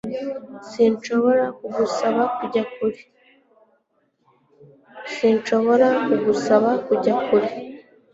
[0.69, 2.21] Sinshobora kugusaba
[6.87, 7.49] kujya kure